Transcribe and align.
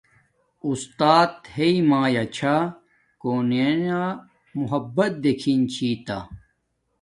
استات 0.67 1.33
ہݵ 1.55 1.73
مایا 1.89 2.23
چھا 2.35 2.55
کونییا 3.21 4.01
محبت 4.59 5.11
دیگی 5.23 5.55
چھی 5.73 5.89
تہ 6.05 6.17